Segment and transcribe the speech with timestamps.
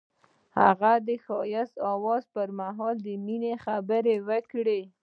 [0.59, 4.81] هغه د ښایسته اواز پر مهال د مینې خبرې وکړې.